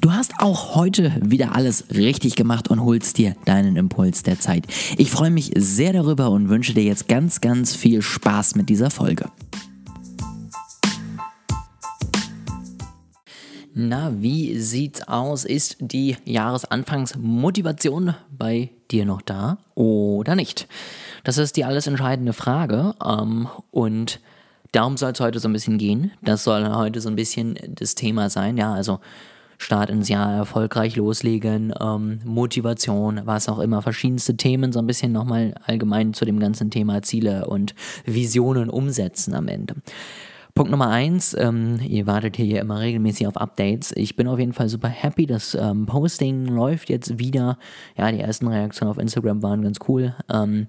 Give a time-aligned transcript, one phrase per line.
[0.00, 4.64] Du hast auch heute wieder alles richtig gemacht und holst dir deinen Impuls der Zeit.
[4.96, 8.88] Ich freue mich sehr darüber und wünsche dir jetzt ganz, ganz viel Spaß mit dieser
[8.90, 9.26] Folge.
[13.74, 15.44] Na, wie sieht's aus?
[15.44, 20.66] Ist die Jahresanfangsmotivation bei dir noch da oder nicht?
[21.24, 22.94] Das ist die alles entscheidende Frage.
[23.04, 24.20] Ähm, und
[24.72, 26.10] darum soll es heute so ein bisschen gehen.
[26.22, 28.56] Das soll heute so ein bisschen das Thema sein.
[28.56, 29.00] Ja, also
[29.60, 35.12] Start ins Jahr erfolgreich loslegen, ähm, Motivation, was auch immer, verschiedenste Themen, so ein bisschen
[35.12, 37.74] nochmal allgemein zu dem ganzen Thema Ziele und
[38.06, 39.74] Visionen umsetzen am Ende.
[40.54, 43.92] Punkt Nummer eins, ähm, ihr wartet hier immer regelmäßig auf Updates.
[43.94, 45.26] Ich bin auf jeden Fall super happy.
[45.26, 47.58] Das ähm, Posting läuft jetzt wieder.
[47.98, 50.14] Ja, die ersten Reaktionen auf Instagram waren ganz cool.
[50.32, 50.68] Ähm,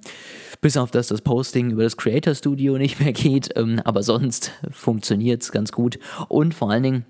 [0.59, 3.49] bis auf das das Posting über das Creator Studio nicht mehr geht.
[3.55, 5.97] Ähm, aber sonst funktioniert es ganz gut.
[6.27, 7.05] Und vor allen Dingen,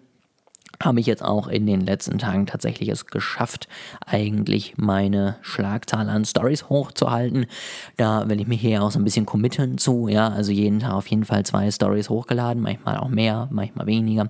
[0.82, 3.68] habe ich jetzt auch in den letzten Tagen tatsächlich es geschafft,
[4.06, 7.46] eigentlich meine Schlagzahl an Stories hochzuhalten.
[7.98, 10.94] Da will ich mich hier auch so ein bisschen committen zu, ja, also jeden Tag
[10.94, 14.30] auf jeden Fall zwei Stories hochgeladen, manchmal auch mehr, manchmal weniger.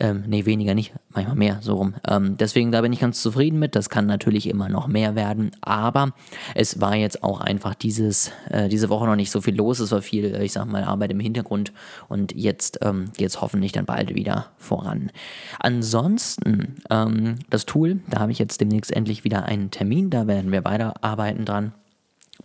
[0.00, 1.94] Ähm, nee, weniger nicht, manchmal mehr, so rum.
[2.06, 3.74] Ähm, deswegen, da bin ich ganz zufrieden mit.
[3.74, 6.12] Das kann natürlich immer noch mehr werden, aber
[6.54, 9.80] es war jetzt auch einfach dieses, äh, diese Woche noch nicht so viel los.
[9.80, 11.72] Es war viel, äh, ich sag mal, Arbeit im Hintergrund
[12.08, 15.10] und jetzt ähm, geht es hoffentlich dann bald wieder voran.
[15.58, 20.52] Ansonsten, ähm, das Tool, da habe ich jetzt demnächst endlich wieder einen Termin, da werden
[20.52, 21.72] wir weiterarbeiten dran.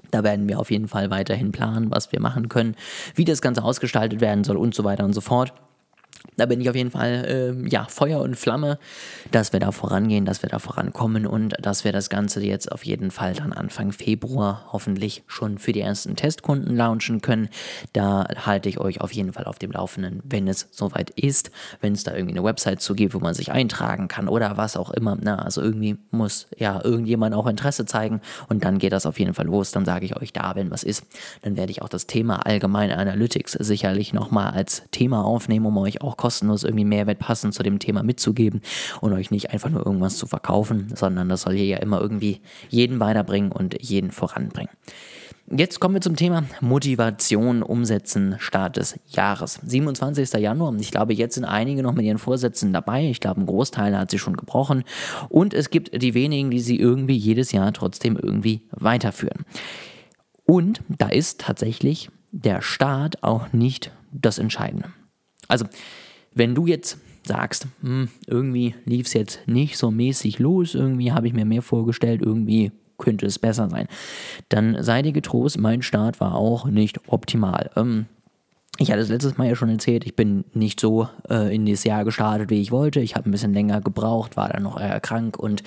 [0.09, 2.75] Da werden wir auf jeden Fall weiterhin planen, was wir machen können,
[3.13, 5.53] wie das Ganze ausgestaltet werden soll und so weiter und so fort.
[6.38, 8.80] Da bin ich auf jeden Fall äh, ja, Feuer und Flamme,
[9.31, 12.86] dass wir da vorangehen, dass wir da vorankommen und dass wir das Ganze jetzt auf
[12.86, 17.50] jeden Fall dann Anfang Februar hoffentlich schon für die ersten Testkunden launchen können.
[17.94, 21.94] Da halte ich euch auf jeden Fall auf dem Laufenden, wenn es soweit ist, wenn
[21.94, 24.89] es da irgendwie eine Website zu gibt, wo man sich eintragen kann oder was auch
[24.89, 25.17] immer.
[25.22, 29.33] Na, also irgendwie muss ja irgendjemand auch Interesse zeigen und dann geht das auf jeden
[29.33, 29.71] Fall los.
[29.71, 31.05] Dann sage ich euch da, wenn was ist,
[31.43, 36.02] dann werde ich auch das Thema allgemeine Analytics sicherlich nochmal als Thema aufnehmen, um euch
[36.03, 38.61] auch kostenlos irgendwie Mehrwert passend zu dem Thema mitzugeben
[39.02, 42.41] und euch nicht einfach nur irgendwas zu verkaufen, sondern das soll hier ja immer irgendwie
[42.69, 44.71] jeden weiterbringen und jeden voranbringen.
[45.52, 49.59] Jetzt kommen wir zum Thema Motivation umsetzen Start des Jahres.
[49.65, 50.33] 27.
[50.42, 50.73] Januar.
[50.80, 53.09] Ich glaube, jetzt sind einige noch mit ihren Vorsätzen dabei.
[53.09, 54.83] Ich glaube, ein Großteil hat sie schon gebrochen.
[55.30, 59.45] Und es gibt die wenigen, die sie irgendwie jedes Jahr trotzdem irgendwie weiterführen.
[60.45, 64.89] Und da ist tatsächlich der Start auch nicht das Entscheidende.
[65.53, 65.65] Also,
[66.33, 66.97] wenn du jetzt
[67.27, 71.61] sagst, hm, irgendwie lief es jetzt nicht so mäßig los, irgendwie habe ich mir mehr
[71.61, 73.87] vorgestellt, irgendwie könnte es besser sein,
[74.49, 77.69] dann sei dir getrost, mein Start war auch nicht optimal.
[77.75, 78.08] Ähm,
[78.80, 81.83] ich hatte es letztes Mal ja schon erzählt, ich bin nicht so äh, in das
[81.83, 82.99] Jahr gestartet, wie ich wollte.
[83.02, 85.61] Ich habe ein bisschen länger gebraucht, war dann noch eher krank und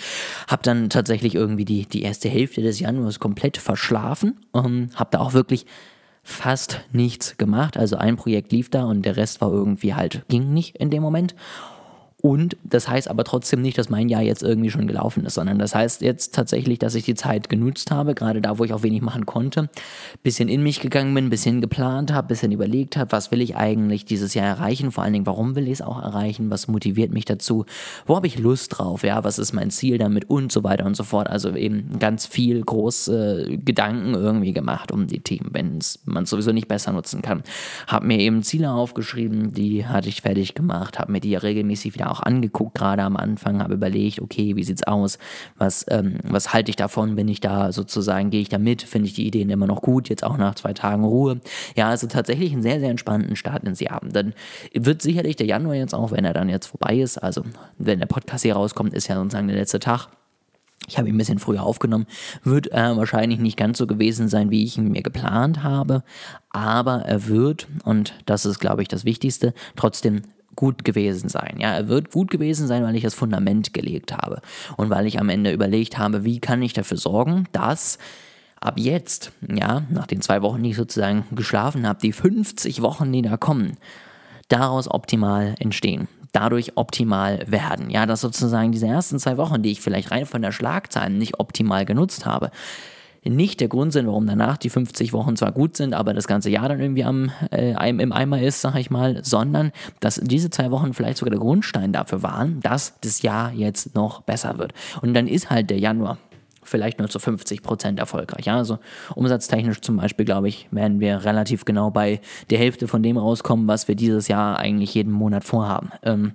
[0.49, 4.41] habe dann tatsächlich irgendwie die, die erste Hälfte des Januars komplett verschlafen.
[4.53, 5.67] Ähm, habe da auch wirklich
[6.27, 7.77] fast nichts gemacht.
[7.77, 11.03] Also ein Projekt lief da und der Rest war irgendwie halt, ging nicht in dem
[11.03, 11.37] Moment.
[12.27, 15.61] Und das heißt aber trotzdem nicht, dass mein Jahr jetzt irgendwie schon gelaufen ist, sondern
[15.61, 18.83] das heißt jetzt tatsächlich, dass ich die Zeit genutzt habe, gerade da, wo ich auch
[18.83, 19.71] wenig machen konnte,
[20.25, 24.07] bisschen in mich gegangen bin, bisschen geplant habe, bisschen überlegt habe, was will ich eigentlich
[24.07, 27.27] dieses Jahr erreichen, vor allen Dingen, warum will ich es auch erreichen, was motiviert mich
[27.27, 27.65] dazu,
[28.07, 30.29] wo habe ich Lust drauf, ja, was ist mein Ziel damit?
[30.29, 31.31] Und so weiter und so fort.
[31.31, 36.51] Also eben ganz viel große Gedanken irgendwie gemacht um die Themen, wenn man es sowieso
[36.51, 37.45] nicht besser nutzen kann.
[37.87, 42.16] Habe mir eben Ziele aufgeschrieben, die hatte ich fertig gemacht, habe mir die regelmäßig wieder
[42.17, 45.19] auch angeguckt, gerade am Anfang, habe überlegt, okay, wie sieht's aus?
[45.59, 47.17] Was, ähm, was halte ich davon?
[47.17, 48.83] Bin ich da sozusagen, gehe ich da mit?
[48.83, 50.09] Finde ich die Ideen immer noch gut?
[50.09, 51.41] Jetzt auch nach zwei Tagen Ruhe.
[51.77, 54.01] Ja, also tatsächlich einen sehr, sehr entspannten Start ins Jahr.
[54.11, 54.35] Dann
[54.73, 57.43] wird sicherlich der Januar jetzt auch, wenn er dann jetzt vorbei ist, also
[57.79, 60.09] wenn der Podcast hier rauskommt, ist ja sozusagen der letzte Tag.
[60.89, 62.07] Ich habe ihn ein bisschen früher aufgenommen,
[62.45, 66.05] wird äh, wahrscheinlich nicht ganz so gewesen sein, wie ich ihn mir geplant habe,
[66.51, 70.23] aber er wird, und das ist, glaube ich, das Wichtigste, trotzdem
[70.57, 71.57] gut gewesen sein.
[71.59, 74.41] Ja, er wird gut gewesen sein, weil ich das Fundament gelegt habe
[74.77, 77.99] und weil ich am Ende überlegt habe, wie kann ich dafür sorgen, dass
[78.61, 83.13] ab jetzt, ja, nach den zwei Wochen, die ich sozusagen geschlafen habe, die 50 Wochen,
[83.13, 83.77] die da kommen,
[84.49, 87.89] daraus optimal entstehen dadurch optimal werden.
[87.89, 91.41] Ja, dass sozusagen diese ersten zwei Wochen, die ich vielleicht rein von der Schlagzahl nicht
[91.41, 92.51] optimal genutzt habe,
[93.31, 96.51] nicht der Grund sind, warum danach die 50 Wochen zwar gut sind, aber das ganze
[96.51, 100.71] Jahr dann irgendwie am, äh, im Eimer ist, sag ich mal, sondern dass diese zwei
[100.71, 104.73] Wochen vielleicht sogar der Grundstein dafür waren, dass das Jahr jetzt noch besser wird.
[105.03, 106.19] Und dann ist halt der Januar
[106.67, 108.47] vielleicht nur zu 50 Prozent erfolgreich.
[108.47, 108.79] Ja, also
[109.15, 112.21] umsatztechnisch zum Beispiel, glaube ich, werden wir relativ genau bei
[112.51, 115.91] der Hälfte von dem rauskommen, was wir dieses Jahr eigentlich jeden Monat vorhaben.
[116.03, 116.33] Ähm,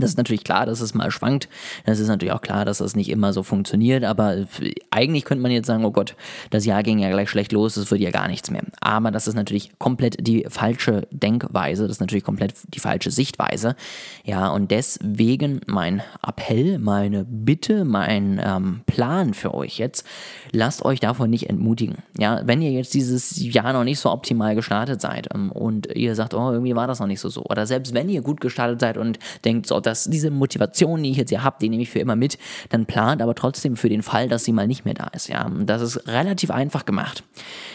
[0.00, 1.48] Das ist natürlich klar, dass es mal schwankt.
[1.86, 4.04] Das ist natürlich auch klar, dass das nicht immer so funktioniert.
[4.04, 4.46] Aber
[4.90, 6.14] eigentlich könnte man jetzt sagen, oh Gott,
[6.50, 8.62] das Jahr ging ja gleich schlecht los, es wird ja gar nichts mehr.
[8.80, 11.84] Aber das ist natürlich komplett die falsche Denkweise.
[11.84, 13.76] Das ist natürlich komplett die falsche Sichtweise.
[14.24, 20.04] Ja, und deswegen mein Appell, meine Bitte, mein ähm, Plan für euch jetzt,
[20.52, 21.98] lasst euch davon nicht entmutigen.
[22.18, 26.14] Ja, wenn ihr jetzt dieses Jahr noch nicht so optimal gestartet seid ähm, und ihr
[26.14, 27.44] sagt, oh, irgendwie war das noch nicht so so.
[27.44, 31.16] Oder selbst wenn ihr gut gestartet seid und denkt, so, dass diese Motivation, die ich
[31.16, 32.38] jetzt hier habe, die nehme ich für immer mit,
[32.68, 35.28] dann plant aber trotzdem für den Fall, dass sie mal nicht mehr da ist.
[35.28, 37.24] Ja, und das ist relativ einfach gemacht.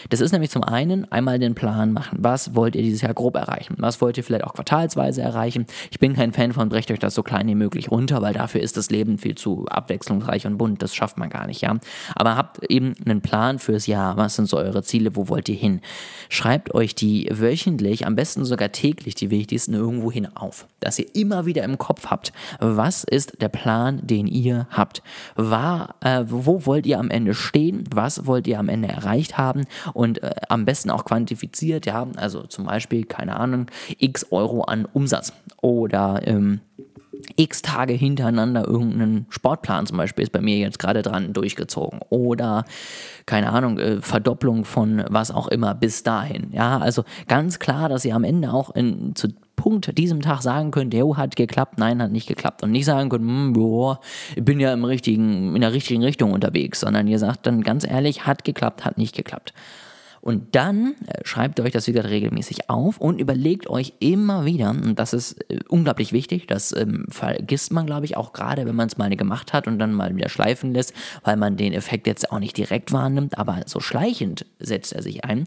[0.08, 2.18] Das ist nämlich zum einen einmal den Plan machen.
[2.22, 3.76] Was wollt ihr dieses Jahr grob erreichen?
[3.78, 5.66] Was wollt ihr vielleicht auch quartalsweise erreichen?
[5.90, 8.60] Ich bin kein Fan von, brecht euch das so klein wie möglich runter, weil dafür
[8.60, 10.82] ist das Leben viel zu abwechslungsreich und bunt.
[10.82, 11.76] Das schafft man gar nicht, ja.
[12.14, 14.16] Aber habt eben einen Plan fürs Jahr.
[14.16, 15.16] Was sind so eure Ziele?
[15.16, 15.80] Wo wollt ihr hin?
[16.28, 21.06] Schreibt euch die wöchentlich, am besten sogar täglich die wichtigsten irgendwo hin auf, dass ihr
[21.14, 25.02] immer wieder im Kopf habt, was ist der Plan, den ihr habt?
[25.34, 27.84] War, äh, wo wollt ihr am Ende stehen?
[27.92, 29.64] Was wollt ihr am Ende erreicht haben?
[29.92, 33.66] Und äh, am besten auch quantifiziert, ja, also zum Beispiel, keine Ahnung,
[33.98, 36.60] x Euro an Umsatz oder ähm,
[37.36, 42.64] x Tage hintereinander irgendeinen Sportplan zum Beispiel ist bei mir jetzt gerade dran durchgezogen oder
[43.24, 46.52] keine Ahnung, äh, Verdopplung von was auch immer bis dahin.
[46.52, 49.28] Ja, also ganz klar, dass ihr am Ende auch in, zu
[49.66, 52.62] Punkt diesem Tag sagen könnt, jo, hat geklappt, nein, hat nicht geklappt.
[52.62, 53.98] Und nicht sagen könnt, hm, boah,
[54.36, 57.84] ich bin ja im richtigen, in der richtigen Richtung unterwegs, sondern ihr sagt dann ganz
[57.84, 59.52] ehrlich, hat geklappt, hat nicht geklappt.
[60.26, 64.98] Und dann äh, schreibt euch das wieder regelmäßig auf und überlegt euch immer wieder, und
[64.98, 68.88] das ist äh, unglaublich wichtig, das ähm, vergisst man, glaube ich, auch gerade, wenn man
[68.88, 72.32] es mal gemacht hat und dann mal wieder schleifen lässt, weil man den Effekt jetzt
[72.32, 75.44] auch nicht direkt wahrnimmt, aber so schleichend setzt er sich ein.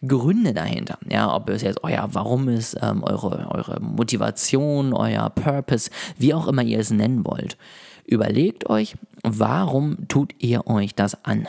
[0.00, 5.90] Gründe dahinter, ja, ob es jetzt euer Warum ist, ähm, eure, eure Motivation, euer Purpose,
[6.16, 7.58] wie auch immer ihr es nennen wollt.
[8.06, 11.46] Überlegt euch, warum tut ihr euch das an?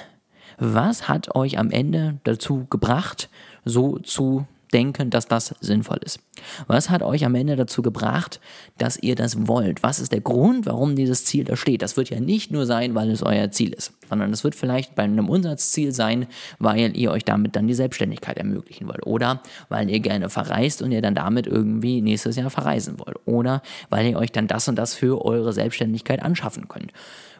[0.57, 3.29] Was hat euch am Ende dazu gebracht,
[3.65, 6.19] so zu denken, dass das sinnvoll ist?
[6.67, 8.41] Was hat euch am Ende dazu gebracht,
[8.77, 9.83] dass ihr das wollt?
[9.83, 11.81] Was ist der Grund, warum dieses Ziel da steht?
[11.81, 14.95] Das wird ja nicht nur sein, weil es euer Ziel ist, sondern es wird vielleicht
[14.95, 16.27] bei einem Umsatzziel sein,
[16.59, 19.05] weil ihr euch damit dann die Selbstständigkeit ermöglichen wollt.
[19.05, 23.17] Oder weil ihr gerne verreist und ihr dann damit irgendwie nächstes Jahr verreisen wollt.
[23.25, 26.91] Oder weil ihr euch dann das und das für eure Selbstständigkeit anschaffen könnt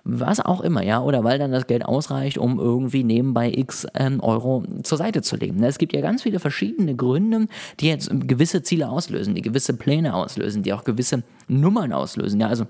[0.06, 4.20] was auch immer, ja, oder weil dann das Geld ausreicht, um irgendwie nebenbei x ähm,
[4.20, 5.64] Euro zur Seite zu legen.
[5.64, 7.48] Es gibt ja ganz viele verschiedene Gründe,
[7.80, 12.42] die jetzt gewisse Ziele auslösen, die gewisse Pläne auslösen, die auch gewisse Nummern auslösen.
[12.42, 12.66] Ja, also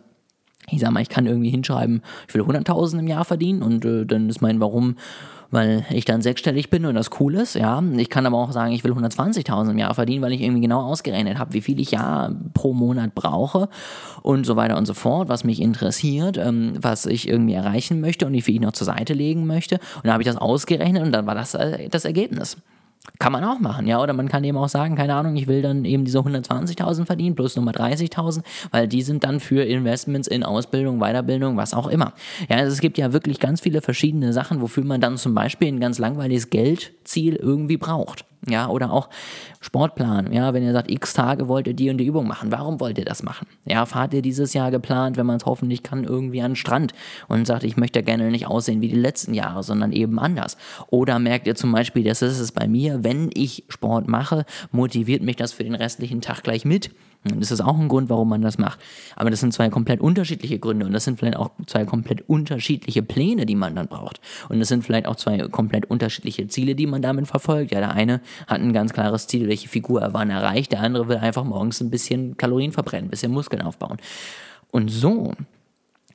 [0.69, 4.05] ich sag mal, ich kann irgendwie hinschreiben, ich will 100.000 im Jahr verdienen und äh,
[4.05, 4.95] dann ist mein Warum
[5.53, 7.81] weil ich dann sechsstellig bin und das cool ist, ja.
[7.95, 10.81] Ich kann aber auch sagen, ich will 120.000 im Jahr verdienen, weil ich irgendwie genau
[10.81, 13.69] ausgerechnet habe, wie viel ich ja pro Monat brauche
[14.23, 18.25] und so weiter und so fort, was mich interessiert, ähm, was ich irgendwie erreichen möchte
[18.25, 19.75] und wie viel ich noch zur Seite legen möchte.
[19.75, 22.57] Und dann habe ich das ausgerechnet und dann war das äh, das Ergebnis.
[23.19, 24.01] Kann man auch machen, ja.
[24.01, 27.35] Oder man kann eben auch sagen, keine Ahnung, ich will dann eben diese 120.000 verdienen
[27.35, 32.13] plus Nummer 30.000, weil die sind dann für Investments in Ausbildung, Weiterbildung, was auch immer.
[32.49, 35.67] Ja, also es gibt ja wirklich ganz viele verschiedene Sachen, wofür man dann zum Beispiel
[35.67, 38.25] ein ganz langweiliges Geldziel irgendwie braucht.
[38.49, 39.09] Ja, oder auch
[39.61, 40.33] Sportplan.
[40.33, 42.97] Ja, wenn ihr sagt, x Tage wollt ihr die und die Übung machen, warum wollt
[42.97, 43.47] ihr das machen?
[43.65, 46.93] Ja, fahrt ihr dieses Jahr geplant, wenn man es hoffentlich kann, irgendwie an den Strand
[47.29, 50.57] und sagt, ich möchte gerne nicht aussehen wie die letzten Jahre, sondern eben anders.
[50.87, 55.21] Oder merkt ihr zum Beispiel, das ist es bei mir, wenn ich Sport mache, motiviert
[55.21, 56.91] mich das für den restlichen Tag gleich mit.
[57.23, 58.79] Das ist auch ein Grund, warum man das macht.
[59.15, 63.01] Aber das sind zwei komplett unterschiedliche Gründe und das sind vielleicht auch zwei komplett unterschiedliche
[63.01, 64.19] Pläne, die man dann braucht.
[64.49, 67.71] Und das sind vielleicht auch zwei komplett unterschiedliche Ziele, die man damit verfolgt.
[67.71, 70.73] Ja, der eine hat ein ganz klares Ziel, welche Figur er wann erreicht.
[70.73, 73.97] Der andere will einfach morgens ein bisschen Kalorien verbrennen, ein bisschen Muskeln aufbauen.
[74.71, 75.33] Und so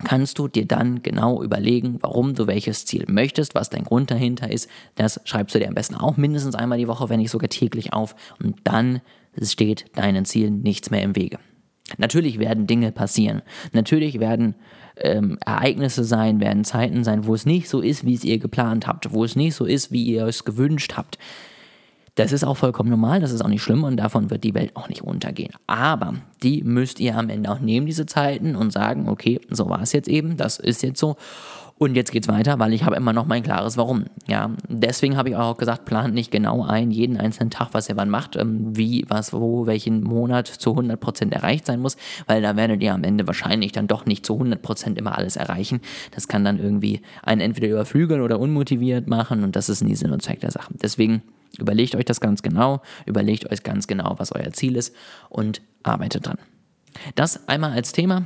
[0.05, 4.51] kannst du dir dann genau überlegen, warum du welches Ziel möchtest, was dein Grund dahinter
[4.51, 4.69] ist.
[4.95, 7.93] Das schreibst du dir am besten auch mindestens einmal die Woche, wenn nicht sogar täglich
[7.93, 8.15] auf.
[8.43, 9.01] Und dann
[9.43, 11.39] steht deinen Zielen nichts mehr im Wege.
[11.97, 13.43] Natürlich werden Dinge passieren.
[13.73, 14.55] Natürlich werden
[14.97, 18.87] ähm, Ereignisse sein, werden Zeiten sein, wo es nicht so ist, wie es ihr geplant
[18.87, 21.19] habt, wo es nicht so ist, wie ihr es gewünscht habt.
[22.19, 24.73] Das ist auch vollkommen normal, das ist auch nicht schlimm und davon wird die Welt
[24.75, 25.53] auch nicht untergehen.
[25.69, 29.83] Aber die müsst ihr am Ende auch nehmen, diese Zeiten, und sagen, okay, so war
[29.83, 31.17] es jetzt eben, das ist jetzt so.
[31.77, 34.07] Und jetzt geht's weiter, weil ich habe immer noch mein klares Warum.
[34.27, 37.97] Ja, deswegen habe ich auch gesagt, plant nicht genau ein, jeden einzelnen Tag, was ihr
[37.97, 41.97] wann macht, ähm, wie, was, wo, welchen Monat zu 100% erreicht sein muss,
[42.27, 45.81] weil da werdet ihr am Ende wahrscheinlich dann doch nicht zu 100% immer alles erreichen.
[46.17, 50.11] Das kann dann irgendwie einen entweder überflügeln oder unmotiviert machen und das ist nie Sinn
[50.11, 50.75] und Zweck der Sache.
[50.83, 51.23] Deswegen
[51.59, 54.95] überlegt euch das ganz genau, überlegt euch ganz genau, was euer Ziel ist
[55.29, 56.39] und arbeitet dran.
[57.15, 58.25] Das einmal als Thema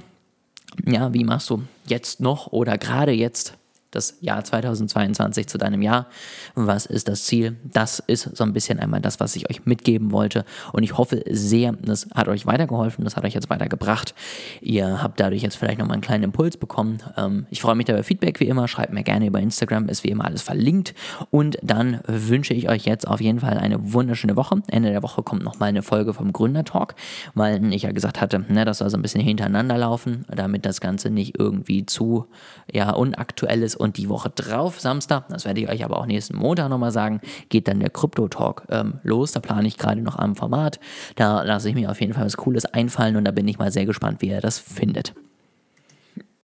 [0.86, 3.58] Ja, wie machst du jetzt noch oder gerade jetzt
[3.92, 6.08] das Jahr 2022 zu deinem Jahr.
[6.54, 7.56] Was ist das Ziel?
[7.62, 10.44] Das ist so ein bisschen einmal das, was ich euch mitgeben wollte.
[10.72, 14.14] Und ich hoffe sehr, das hat euch weitergeholfen, das hat euch jetzt weitergebracht.
[14.60, 16.98] Ihr habt dadurch jetzt vielleicht nochmal einen kleinen Impuls bekommen.
[17.16, 18.66] Ähm, ich freue mich über Feedback wie immer.
[18.66, 20.94] Schreibt mir gerne über Instagram, ist wie immer alles verlinkt.
[21.30, 24.62] Und dann wünsche ich euch jetzt auf jeden Fall eine wunderschöne Woche.
[24.68, 26.94] Ende der Woche kommt nochmal eine Folge vom Gründertalk,
[27.34, 30.80] weil ich ja gesagt hatte, ne, das soll so ein bisschen hintereinander laufen, damit das
[30.80, 32.26] Ganze nicht irgendwie zu
[32.72, 36.36] ja, unaktuell ist und die Woche drauf, Samstag, das werde ich euch aber auch nächsten
[36.36, 39.32] Montag nochmal sagen, geht dann der Krypto-Talk ähm, los.
[39.32, 40.78] Da plane ich gerade noch am Format.
[41.16, 43.72] Da lasse ich mir auf jeden Fall was Cooles einfallen und da bin ich mal
[43.72, 45.14] sehr gespannt, wie ihr das findet.